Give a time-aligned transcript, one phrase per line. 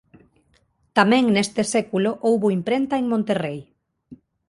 [0.97, 3.59] Tamén neste século houbo imprenta en Monterrei.